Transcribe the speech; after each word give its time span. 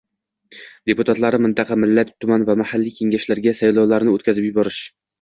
deputatlari 0.89 1.41
mintaqa, 1.43 1.77
millat, 1.85 2.11
tuman 2.25 2.49
va 2.49 2.57
Mahalliy 2.65 2.99
kengashlariga 2.99 3.57
sajlovlarni 3.63 4.19
o'tkazib 4.19 4.53
yuborish 4.53 4.87